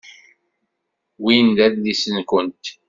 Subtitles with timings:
[1.23, 2.65] Win d adlis-nwent?